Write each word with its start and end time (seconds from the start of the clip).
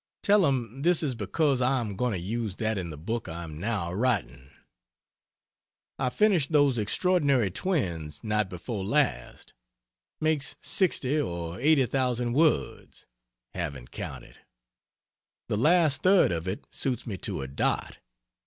Tell 0.23 0.47
him 0.47 0.81
this 0.81 1.03
is 1.03 1.13
because 1.13 1.61
I 1.61 1.79
am 1.79 1.95
going 1.95 2.13
to 2.13 2.17
use 2.17 2.55
that 2.55 2.79
in 2.79 2.89
the 2.89 2.97
book 2.97 3.29
I 3.29 3.43
am 3.43 3.59
now 3.59 3.93
writing. 3.93 4.49
I 5.99 6.09
finished 6.09 6.51
"Those 6.51 6.79
Extraordinary 6.79 7.51
Twins" 7.51 8.23
night 8.23 8.49
before 8.49 8.83
last 8.83 9.53
makes 10.19 10.55
60 10.59 11.19
or 11.19 11.59
80,000 11.59 12.33
words 12.33 13.05
haven't 13.53 13.91
counted. 13.91 14.37
The 15.49 15.57
last 15.57 16.01
third 16.01 16.31
of 16.31 16.47
it 16.47 16.65
suits 16.71 17.05
me 17.05 17.15
to 17.17 17.43
a 17.43 17.47
dot. 17.47 17.99